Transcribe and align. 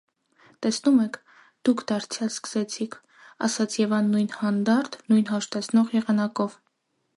-Տեսնո՞ւմ 0.65 0.95
եք, 1.03 1.19
դուք 1.69 1.83
դարձյալ 1.91 2.31
սկսեցիք,- 2.37 2.97
ասաց 3.49 3.77
Եվան 3.83 4.11
նույն 4.15 4.33
հանդարտ, 4.41 5.01
նույն 5.13 5.31
հաշտեցնող 5.33 5.97
եղանակով: 6.01 6.61